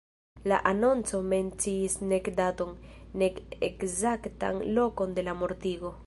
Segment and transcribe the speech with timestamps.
[0.51, 2.71] La anonco menciis nek daton,
[3.23, 5.93] nek ekzaktan lokon de la mortigo.